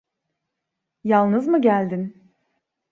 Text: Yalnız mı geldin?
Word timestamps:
Yalnız 1.03 1.47
mı 1.47 1.61
geldin? 1.61 2.31